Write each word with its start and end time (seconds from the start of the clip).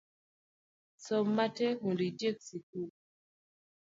Som 1.05 1.25
matek 1.35 1.75
mondo 1.83 2.03
itiek 2.09 2.37
sikul 2.47 2.87